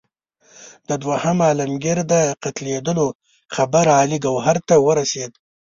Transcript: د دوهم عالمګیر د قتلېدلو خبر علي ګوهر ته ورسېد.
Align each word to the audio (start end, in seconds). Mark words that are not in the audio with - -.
د 0.89 0.89
دوهم 1.03 1.37
عالمګیر 1.47 1.97
د 2.11 2.13
قتلېدلو 2.43 3.07
خبر 3.55 3.85
علي 3.99 4.17
ګوهر 4.25 4.57
ته 4.67 4.75
ورسېد. 4.85 5.31